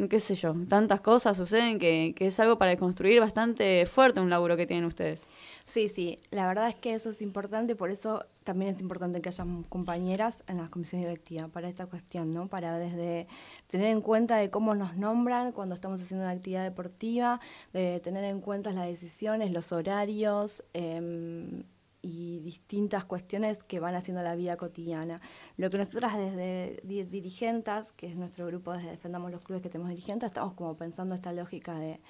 [0.09, 4.31] qué sé yo, tantas cosas suceden que, que es algo para construir bastante fuerte un
[4.31, 5.23] laburo que tienen ustedes.
[5.65, 9.31] Sí, sí, la verdad es que eso es importante, por eso también es importante que
[9.31, 12.49] haya compañeras en las comisiones directivas para esta cuestión, ¿no?
[12.49, 13.27] Para desde
[13.69, 17.41] tener en cuenta de cómo nos nombran cuando estamos haciendo una actividad deportiva,
[17.73, 21.65] de tener en cuenta las decisiones, los horarios, eh,
[22.05, 25.17] y distintas cuestiones que van haciendo la vida cotidiana.
[25.57, 29.89] Lo que nosotras desde dirigentes, que es nuestro grupo desde Defendamos los Clubes que tenemos
[29.89, 32.01] dirigentes, estamos como pensando esta lógica de,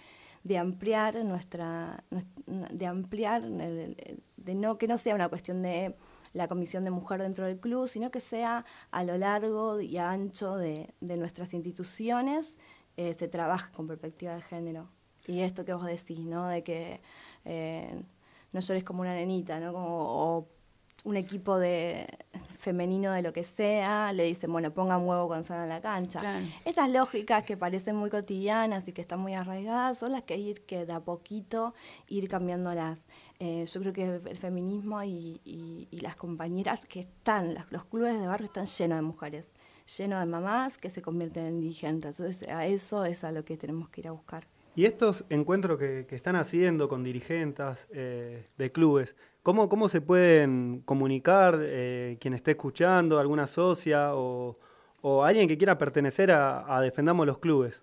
[0.43, 2.03] de ampliar nuestra,
[2.47, 5.95] de ampliar, de no que no sea una cuestión de
[6.33, 10.57] la comisión de mujer dentro del club, sino que sea a lo largo y ancho
[10.57, 12.57] de, de nuestras instituciones
[12.97, 14.89] eh, se trabaja con perspectiva de género.
[15.27, 16.49] Y esto que vos decís, ¿no?
[16.49, 17.01] De que
[17.45, 18.03] eh,
[18.55, 19.73] no solo como una nenita, ¿no?
[19.73, 20.49] Como, o
[21.05, 22.07] un equipo de
[22.59, 26.41] femenino de lo que sea, le dicen, bueno, pongan huevo cuando salgan a la cancha.
[26.65, 30.55] Estas lógicas que parecen muy cotidianas y que están muy arraigadas son las que hay
[30.55, 31.75] que de a poquito
[32.09, 33.05] ir cambiándolas.
[33.39, 38.47] Eh, yo creo que el feminismo y, las compañeras que están, los clubes de barrio
[38.47, 39.51] están llenos de mujeres,
[39.99, 42.19] llenos de mamás que se convierten en dirigentes.
[42.19, 44.47] Entonces, a eso es a lo que tenemos que ir a buscar.
[44.77, 50.83] Y estos encuentros que, están haciendo con dirigentes eh, de clubes, ¿cómo, ¿cómo se pueden
[50.85, 54.59] comunicar eh, quien esté escuchando, alguna socia o,
[55.23, 57.83] alguien que quiera pertenecer a, Defendamos los Clubes?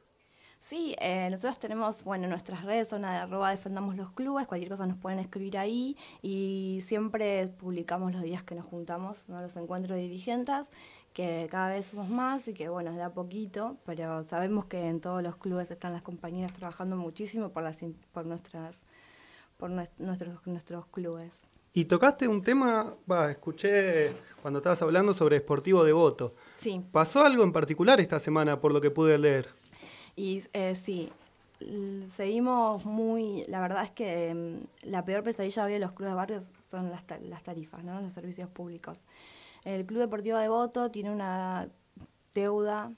[0.59, 4.97] Sí, eh, nosotros tenemos, bueno, nuestras redes son arroba defendamos los clubes, cualquier cosa nos
[4.97, 9.41] pueden escribir ahí y siempre publicamos los días que nos juntamos, ¿no?
[9.41, 10.69] los encuentros de dirigentes,
[11.13, 14.87] que cada vez somos más y que bueno, es de a poquito, pero sabemos que
[14.87, 17.77] en todos los clubes están las compañeras trabajando muchísimo por, las,
[18.13, 18.77] por, nuestras,
[19.57, 21.41] por nuestros, nuestros clubes.
[21.73, 26.35] Y tocaste un tema, va, escuché cuando estabas hablando sobre Sportivo Devoto.
[26.57, 26.81] Sí.
[26.91, 29.47] ¿Pasó algo en particular esta semana por lo que pude leer?
[30.17, 31.11] Y eh, sí,
[32.09, 36.15] seguimos muy, la verdad es que mm, la peor pesadilla hoy de los clubes de
[36.15, 38.01] barrios son las, las tarifas, ¿no?
[38.01, 38.97] los servicios públicos.
[39.63, 41.69] El Club Deportivo de Voto tiene una
[42.33, 42.91] deuda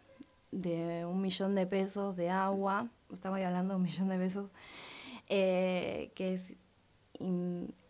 [0.51, 4.49] de un millón de pesos de agua, estamos hablando de un millón de pesos,
[5.29, 6.53] eh, que es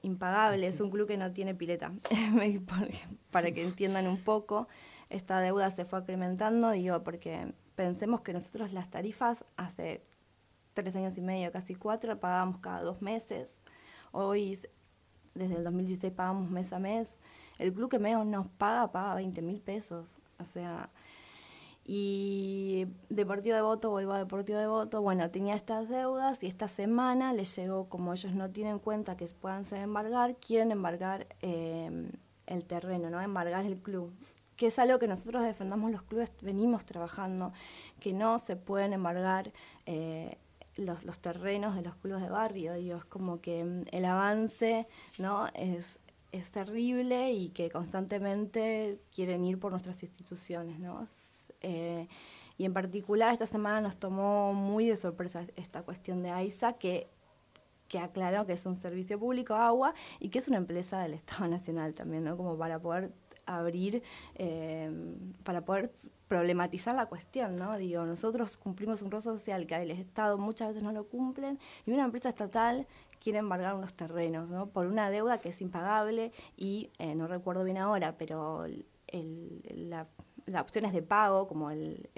[0.02, 1.92] impagable, es un club que no tiene pileta,
[3.32, 4.68] para que entiendan un poco,
[5.10, 10.04] esta deuda se fue incrementando, digo, porque pensemos que nosotros las tarifas hace
[10.74, 13.58] tres años y medio, casi cuatro, pagábamos cada dos meses.
[14.12, 14.60] Hoy,
[15.34, 17.16] desde el 2016, pagamos mes a mes.
[17.64, 20.10] El club que menos nos paga, paga 20 mil pesos.
[20.40, 20.90] O sea,
[21.86, 26.68] y Deportivo de Voto, vuelvo a Deportivo de Voto, bueno, tenía estas deudas y esta
[26.68, 32.10] semana les llegó, como ellos no tienen cuenta que puedan ser embargar, quieren embargar eh,
[32.48, 33.22] el terreno, ¿no?
[33.22, 34.14] Embargar el club
[34.56, 37.54] que es algo que nosotros defendamos los clubes, venimos trabajando,
[38.00, 39.52] que no se pueden embargar
[39.86, 40.38] eh,
[40.76, 44.88] los, los, terrenos de los clubes de barrio, digo, es como que mm, el avance
[45.18, 45.48] ¿no?
[45.54, 46.00] es,
[46.34, 50.80] es terrible y que constantemente quieren ir por nuestras instituciones.
[50.80, 51.08] ¿no?
[51.62, 52.08] Eh,
[52.58, 57.08] y en particular esta semana nos tomó muy de sorpresa esta cuestión de AISA, que
[57.88, 61.48] que aclaró que es un servicio público agua y que es una empresa del Estado
[61.58, 62.36] Nacional también, ¿no?
[62.36, 63.12] Como para poder
[63.46, 64.02] abrir
[64.34, 64.90] eh,
[65.44, 65.94] para poder
[66.34, 67.78] problematizar la cuestión, ¿no?
[67.78, 71.92] Digo, nosotros cumplimos un rol social que el Estado muchas veces no lo cumplen y
[71.92, 72.88] una empresa estatal
[73.22, 74.66] quiere embargar unos terrenos, ¿no?
[74.66, 78.88] Por una deuda que es impagable y, eh, no recuerdo bien ahora, pero el,
[79.76, 80.08] la,
[80.48, 82.10] las opciones de pago, como el,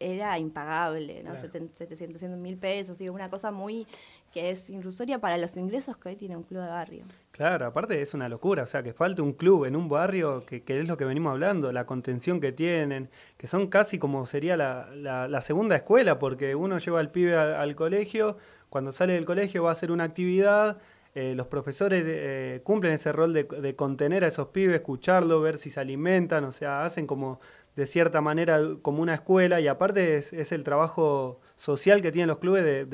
[0.00, 1.36] era impagable, ¿no?
[1.36, 3.86] 700 mil pesos, digo, una cosa muy
[4.32, 7.04] que es irrisoria para los ingresos que hoy tiene un club de barrio.
[7.32, 10.62] Claro, aparte es una locura, o sea, que falte un club en un barrio, que,
[10.66, 14.88] es lo que venimos hablando, la contención que tienen, que son casi como sería la,
[14.94, 18.36] la, segunda escuela, porque uno lleva al pibe al, colegio,
[18.68, 20.78] cuando sale del colegio va a hacer una actividad,
[21.14, 25.58] eh, los profesores eh, cumplen ese rol de, de, contener a esos pibes, escucharlo, ver
[25.58, 27.40] si se alimentan, o sea, hacen como
[27.76, 32.28] de cierta manera como una escuela y aparte es, es el trabajo social que tienen
[32.28, 32.84] los clubes de,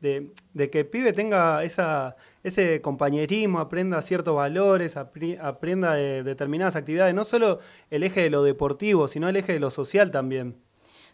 [0.00, 7.24] de, que pibe tenga esa, ese compañerismo, aprenda ciertos valores, aprenda de determinadas actividades, no
[7.24, 10.56] solo el eje de lo deportivo, sino el eje de lo social también.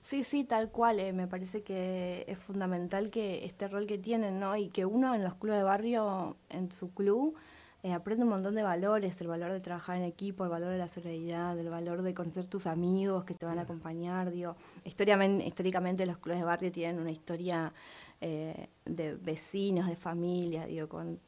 [0.02, 0.98] Sí, sí, tal cual.
[0.98, 4.56] Eh, me parece que es fundamental que este rol que tienen, ¿no?
[4.56, 7.36] Y que uno en los clubes de barrio, en su club,
[7.84, 10.78] eh, aprende un montón de valores, el valor de trabajar en equipo, el valor de
[10.78, 14.30] la solidaridad, el valor de conocer tus amigos que te van a acompañar.
[14.30, 17.72] Digo, históricamente, históricamente los clubes de barrio tienen una historia
[18.20, 21.18] eh, de vecinos, de familias, digo, con,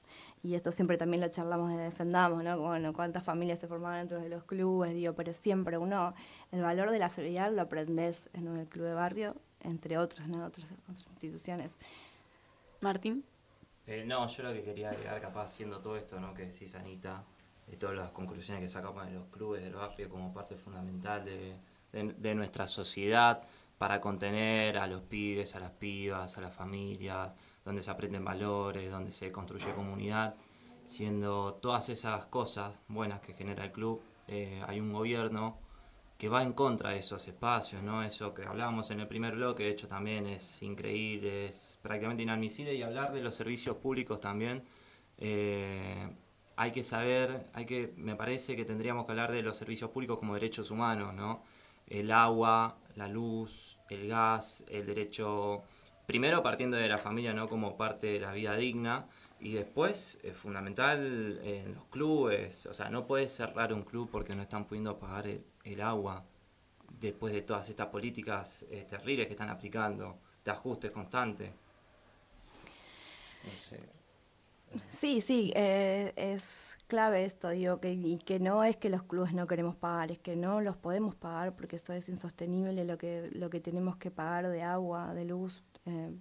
[0.44, 2.56] y esto siempre también lo charlamos de Defendamos, ¿no?
[2.60, 6.14] Bueno, cuántas familias se formaban dentro de los clubes, digo, pero siempre uno,
[6.52, 10.46] el valor de la solidaridad lo aprendes en el club de barrio, entre otras, ¿no?
[10.46, 11.74] Otras, otras instituciones.
[12.80, 13.24] Martín.
[13.86, 16.32] Eh, no, yo lo que quería agregar, capaz, haciendo todo esto, ¿no?
[16.32, 17.24] Que decís, Anita,
[17.66, 21.56] de todas las conclusiones que sacamos de los clubes del barrio como parte fundamental de,
[21.92, 23.42] de nuestra sociedad,
[23.78, 27.32] para contener a los pibes, a las pibas, a las familias,
[27.64, 30.34] donde se aprenden valores, donde se construye comunidad,
[30.86, 35.58] siendo todas esas cosas buenas que genera el club, eh, hay un gobierno
[36.24, 38.02] que va en contra de esos espacios, ¿no?
[38.02, 42.74] Eso que hablábamos en el primer bloque, de hecho también es increíble, es prácticamente inadmisible,
[42.74, 44.64] y hablar de los servicios públicos también,
[45.18, 46.08] eh,
[46.56, 50.18] hay que saber, hay que, me parece que tendríamos que hablar de los servicios públicos
[50.18, 51.42] como derechos humanos, ¿no?
[51.86, 55.64] El agua, la luz, el gas, el derecho,
[56.06, 59.08] primero partiendo de la familia no como parte de la vida digna
[59.44, 64.34] y después es fundamental en los clubes, o sea, no puedes cerrar un club porque
[64.34, 66.24] no están pudiendo pagar el, agua
[66.98, 71.50] después de todas estas políticas eh, terribles que están aplicando, de ajustes constantes.
[74.96, 79.34] Sí, sí, eh, es clave esto, digo, que, y que no es que los clubes
[79.34, 83.28] no queremos pagar, es que no los podemos pagar porque esto es insostenible lo que,
[83.34, 85.62] lo que tenemos que pagar de agua, de luz.
[85.84, 86.14] Eh,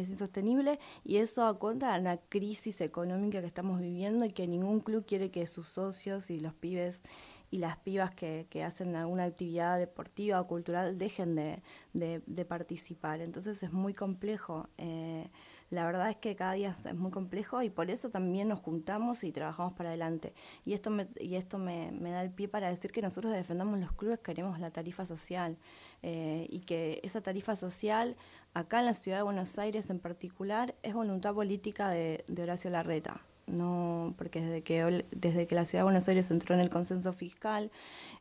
[0.00, 4.46] es insostenible y eso a cuenta de una crisis económica que estamos viviendo y que
[4.46, 7.02] ningún club quiere que sus socios y los pibes
[7.50, 11.62] y las pibas que, que hacen alguna actividad deportiva o cultural dejen de,
[11.94, 13.20] de, participar.
[13.20, 14.68] Entonces es muy complejo.
[14.76, 15.30] Eh,
[15.70, 19.24] la verdad es que cada día es muy complejo y por eso también nos juntamos
[19.24, 20.34] y trabajamos para adelante.
[20.64, 23.78] Y esto me, y esto me, me da el pie para decir que nosotros defendamos
[23.78, 25.56] los clubes, queremos la tarifa social
[26.02, 28.16] eh, y que esa tarifa social
[28.58, 33.20] acá en la ciudad de Buenos Aires en particular es voluntad política de, Horacio Larreta
[33.46, 37.12] no porque desde que desde que la ciudad de Buenos Aires entró en el consenso
[37.12, 37.70] fiscal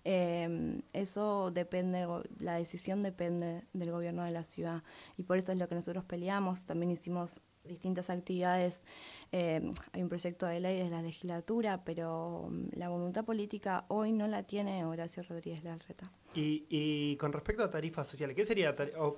[0.06, 2.08] eh, eso depende
[2.40, 4.84] la decisión depende del gobierno de la ciudad.
[5.18, 6.66] Y por eso es lo que nosotros peleamos.
[6.66, 7.30] También hicimos
[7.66, 8.82] distintas actividades
[9.34, 14.14] eh, hay un proyecto de ley de la legislatura pero mm, la voluntad política hoy
[14.14, 16.10] no la tiene Horacio Rodríguez Larreta.
[16.34, 19.18] Y, con respecto a tarifas sociales qué sería o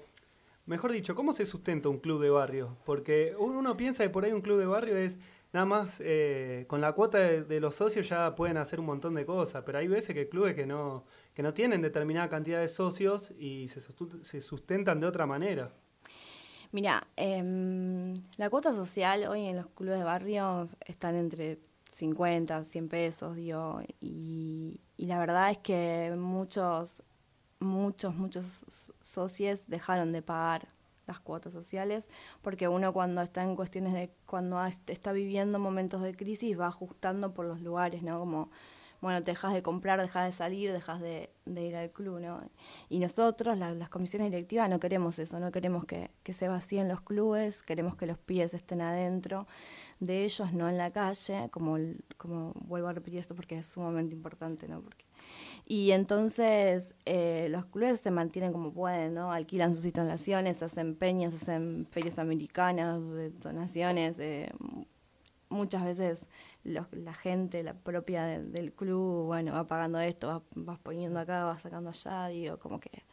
[0.69, 4.31] mejor dicho cómo se sustenta un club de barrio porque uno piensa que por ahí
[4.31, 5.17] un club de barrio es
[5.51, 9.25] Nada más, eh, con la cuota de, los socios ya pueden hacer un montón de
[9.25, 13.31] cosas, pero hay veces que clubes que no, que no tienen determinada cantidad de socios
[13.39, 15.71] y se, sustentan de otra manera.
[16.71, 21.57] Mira, em, la cuota social hoy en los clubes de barrios están entre
[21.93, 27.01] 50, 100 pesos, digo, y la verdad es que muchos,
[27.59, 28.65] muchos, muchos
[29.01, 30.67] socios dejaron de pagar
[31.09, 32.07] las cuotas sociales,
[32.41, 37.33] porque uno cuando está en cuestiones de, cuando está viviendo momentos de crisis va ajustando
[37.33, 38.19] por los lugares, ¿no?
[38.19, 38.49] Como,
[39.01, 42.41] bueno, te dejas de comprar, dejas de salir, dejas de, ir al club, ¿no?
[42.89, 47.01] Y nosotros, las comisiones directivas, no queremos eso, no queremos que, que se vacíen los
[47.01, 49.47] clubes, queremos que los pies estén adentro
[49.99, 51.77] de ellos, no en la calle, como,
[52.17, 54.81] como vuelvo a repetir esto porque es sumamente importante, ¿no?
[54.81, 55.08] Porque
[55.71, 59.31] y entonces eh, los clubes se mantienen como pueden, ¿no?
[59.31, 62.99] Alquilan sus instalaciones, hacen peñas, hacen ferias americanas,
[63.39, 64.17] donaciones.
[64.17, 64.51] Eh,
[65.47, 66.25] muchas veces
[66.63, 71.91] la gente, la propia del club, bueno, va pagando esto, vas, poniendo acá, vas sacando
[71.91, 73.03] allá, digo, como que...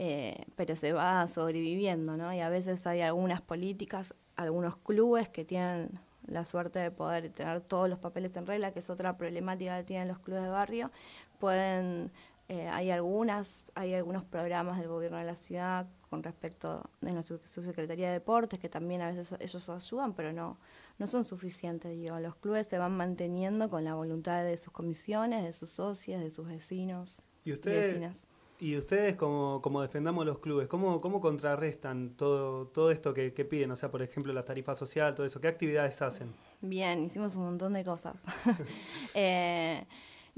[0.00, 2.34] Eh, pero se va sobreviviendo, ¿no?
[2.34, 7.60] Y a veces hay algunas políticas, algunos clubes que tienen la suerte de poder tener
[7.62, 10.90] todos los papeles en regla, que es otra problemática que tienen los clubes de barrio,
[11.38, 12.10] pueden
[12.48, 17.22] eh, hay algunas hay algunos programas del gobierno de la ciudad con respecto en la
[17.22, 20.58] subsecretaría de deportes que también a veces ellos ayudan pero no
[20.98, 25.44] no son suficientes digo los clubes se van manteniendo con la voluntad de sus comisiones
[25.44, 28.26] de sus socios de sus vecinos y ustedes
[28.60, 33.44] y ustedes como, como defendamos los clubes, ¿cómo, cómo contrarrestan todo, todo esto que, que,
[33.44, 33.70] piden?
[33.70, 35.40] O sea, por ejemplo, la tarifa social, todo eso.
[35.40, 36.32] ¿Qué actividades hacen?
[36.60, 38.20] Bien, hicimos un montón de cosas.
[39.14, 39.86] eh,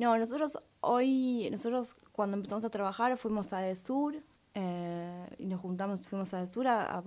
[0.01, 4.17] no, nosotros hoy, nosotros cuando empezamos a trabajar fuimos a Sur
[4.55, 7.05] eh, y nos juntamos, fuimos a Sur a,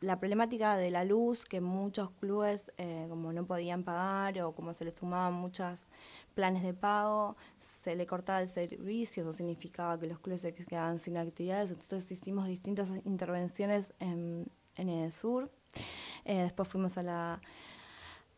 [0.00, 4.72] la problemática de la luz que muchos clubes eh, como no podían pagar o como
[4.72, 5.86] se les sumaban muchos
[6.34, 11.00] planes de pago, se le cortaba el servicio, eso significaba que los clubes se quedaban
[11.00, 14.46] sin actividades, entonces hicimos distintas intervenciones en,
[14.76, 15.50] en el sur.
[16.24, 17.40] Eh, después fuimos a la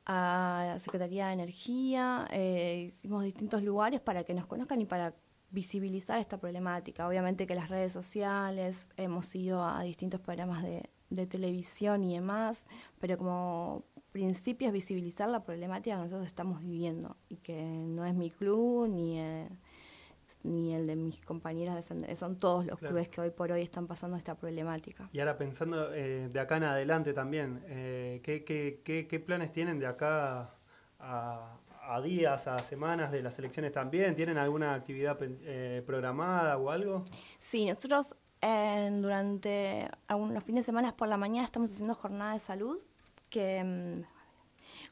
[0.06, 5.14] a la Secretaría de Energía, eh, hicimos distintos lugares para que nos conozcan y para
[5.50, 7.06] visibilizar esta problemática.
[7.08, 10.88] Obviamente que las redes sociales, hemos ido a distintos programas de,
[11.28, 12.66] televisión y demás,
[12.98, 18.14] pero como principio es visibilizar la problemática que nosotros estamos viviendo y que no es
[18.14, 19.20] mi club ni...
[19.20, 19.48] Eh,
[20.44, 22.14] ni el de mis compañeras defender.
[22.16, 25.08] Son todos los clubes que hoy por hoy están pasando esta problemática.
[25.12, 29.52] Y ahora pensando eh, de acá en adelante también, eh, ¿qué, qué, qué, qué, planes
[29.52, 30.54] tienen de acá
[31.00, 34.14] a, a, días, a semanas de las elecciones también?
[34.14, 37.04] ¿Tienen alguna actividad eh, programada o algo?
[37.40, 38.14] Sí, nosotros
[39.00, 42.78] durante algunos fines de semana por la mañana estamos haciendo jornada de salud
[43.30, 44.13] que mm,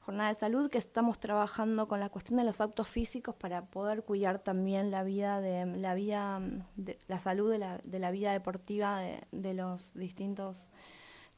[0.05, 4.05] jornada de salud que estamos trabajando con la cuestión de los autos físicos para poder
[4.05, 6.41] cuidar también la vida de la vida
[6.77, 10.71] de la salud de la, de la vida deportiva de, de los distintos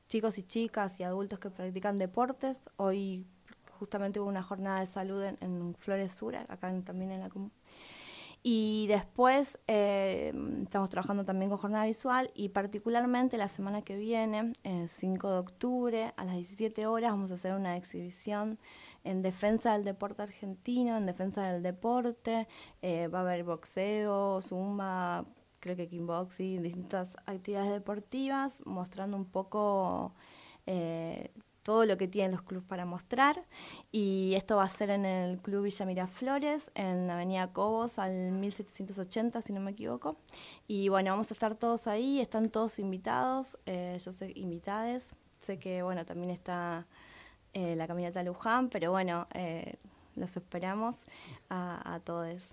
[0.09, 2.59] chicos y chicas y adultos que practican deportes.
[2.77, 3.27] Hoy
[3.79, 7.53] justamente hubo una jornada de salud en, en Flores Sur, acá también en la comuna
[8.46, 10.30] y después eh,
[10.62, 15.38] estamos trabajando también con jornada visual y particularmente la semana que viene, el 5 de
[15.38, 18.59] octubre, a las 17 horas, vamos a hacer una exhibición
[19.02, 22.46] en defensa del deporte argentino, en defensa del deporte.
[22.83, 25.24] Eh, va a haber boxeo, zumba,
[25.59, 30.12] creo que kickboxing, distintas actividades deportivas, mostrando un poco...
[30.66, 31.33] Eh,
[31.65, 33.42] todo lo que tienen los clubes para mostrar.
[33.90, 39.42] Y esto va a ser en el Club Villa Miraflores, en Avenida Cobos, al 1780,
[39.42, 40.17] si no me equivoco.
[40.69, 45.08] Y bueno, vamos a estar todos ahí, están todos invitados, eh, yo sé invitades.
[45.40, 46.87] Sé que, bueno, también está
[47.52, 49.75] eh, la caminata Luján, pero bueno, eh,
[50.17, 51.04] los esperamos
[51.48, 52.50] a, a todos.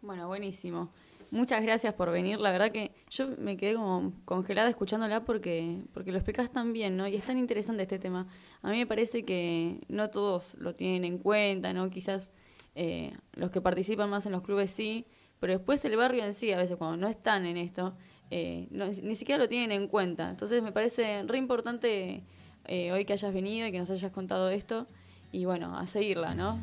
[0.00, 0.88] Bueno, buenísimo.
[1.30, 2.40] Muchas gracias por venir.
[2.40, 6.96] La verdad que yo me quedé como congelada escuchándola porque, porque lo explicas tan bien,
[6.96, 7.06] ¿no?
[7.06, 8.26] Y es tan interesante este tema.
[8.62, 11.90] A mí me parece que no todos lo tienen en cuenta, ¿no?
[11.90, 12.30] Quizás
[12.74, 15.06] eh, los que participan más en los clubes sí,
[15.38, 17.94] pero después el barrio en sí, a veces cuando no están en esto,
[18.30, 20.30] eh, ni siquiera lo tienen en cuenta.
[20.30, 22.22] Entonces me parece re importante
[22.64, 24.86] eh, hoy que hayas venido y que nos hayas contado esto
[25.30, 26.58] y bueno, a seguirla, ¿no?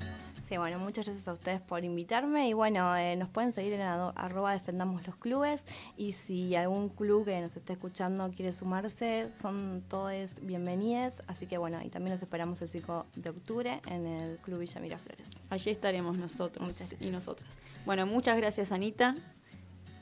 [0.47, 3.81] Sí, bueno, muchas gracias a ustedes por invitarme y bueno, eh, nos pueden seguir en
[3.81, 5.63] arroba defendamos los clubes
[5.97, 11.57] y si algún club que nos esté escuchando quiere sumarse, son todos bienvenidos, así que
[11.57, 15.31] bueno, y también los esperamos el 5 de octubre en el Club Villa Miraflores.
[15.49, 17.49] Allí estaremos nosotros y nosotras.
[17.87, 19.15] Bueno, muchas gracias Anita,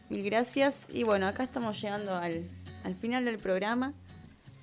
[0.10, 2.50] mil gracias y bueno, acá estamos llegando al,
[2.84, 3.94] al final del programa,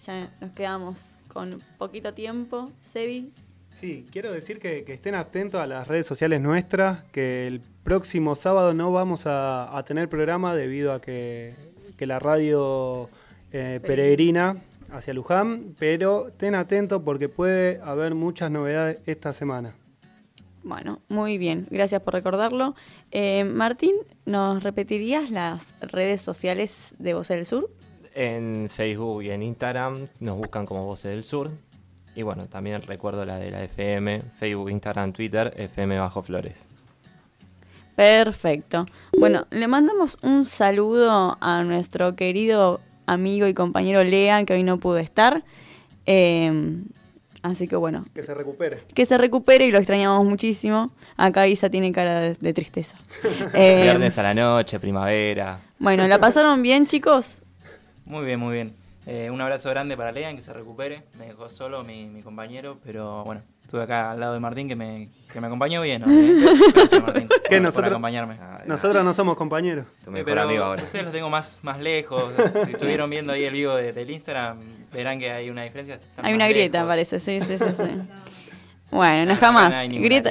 [0.05, 3.33] ya nos quedamos con poquito tiempo, Sebi.
[3.73, 8.75] Sí, quiero decir que, estén atentos a las redes sociales nuestras, que el próximo sábado
[8.75, 11.55] no vamos a, tener programa debido a que,
[11.99, 13.11] la radio
[13.53, 14.57] eh, peregrina
[14.91, 19.75] hacia Luján, pero estén atentos porque puede haber muchas novedades esta semana.
[20.63, 22.75] Bueno, muy bien, gracias por recordarlo.
[23.11, 23.95] Eh, Martín,
[24.27, 27.71] ¿nos repetirías las redes sociales de Voces del Sur?
[28.15, 31.51] En Facebook y en Instagram nos buscan como Voces del Sur.
[32.15, 36.69] Y bueno, también recuerdo la de la FM, Facebook, Instagram, Twitter, FM Bajo Flores.
[37.95, 38.87] Perfecto.
[39.19, 44.79] Bueno, le mandamos un saludo a nuestro querido amigo y compañero Lea, que hoy no
[44.79, 45.45] pudo estar.
[46.07, 46.85] Em,
[47.43, 48.07] así que bueno.
[48.15, 48.85] Que se recupere.
[48.95, 50.93] Que se recupere y lo extrañamos muchísimo.
[51.17, 52.97] Acá Isa tiene cara de, tristeza.
[53.53, 55.61] Em, Viernes a la noche, primavera.
[55.79, 57.43] Bueno, ¿la pasaron bien, chicos?
[58.07, 58.80] Muy bien, muy bien.
[59.13, 61.03] Eh, un abrazo grande para Lean, que se recupere.
[61.19, 65.09] Me dejó solo mi, compañero, pero bueno, estuve acá al lado de Martín, que me,
[65.33, 66.05] que me acompañó bien.
[66.75, 68.37] Gracias, Martín, por, nosotros, acompañarme.
[68.41, 69.85] Ah, nosotros no somos compañeros.
[70.25, 72.33] pero Ustedes los tengo más, más lejos.
[72.67, 74.61] si estuvieron viendo ahí el vivo del Instagram,
[74.93, 75.99] verán que hay una diferencia.
[76.17, 77.65] hay una grieta, parece, sí, sí, sí.
[78.93, 79.75] bueno, no jamás.
[79.89, 80.31] grieta.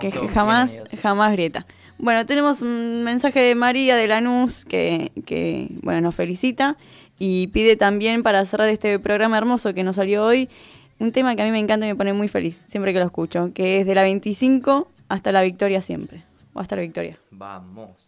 [0.00, 1.66] Que jamás, jamás grieta.
[1.98, 6.76] Bueno, tenemos un mensaje de María de Lanús que, que bueno, nos felicita
[7.18, 10.48] y pide también para cerrar este programa hermoso que nos salió hoy
[10.98, 13.06] un tema que a mí me encanta y me pone muy feliz siempre que lo
[13.06, 17.18] escucho, que es de la 25 hasta la victoria siempre, o hasta la victoria.
[17.30, 18.03] Vamos.